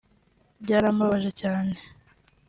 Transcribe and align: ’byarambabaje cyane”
’byarambabaje 0.63 1.31
cyane” 1.41 1.75